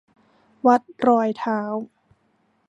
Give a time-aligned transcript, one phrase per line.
[0.67, 1.61] วัดรอยเท้า